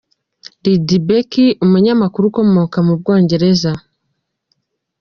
[0.63, 3.71] Lydia Becker, umunyamakuru ukomoka mu bwongereza.